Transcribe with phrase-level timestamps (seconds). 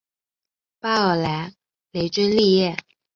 [0.79, 1.53] 巴尔莱
[1.91, 2.75] 雷居利耶。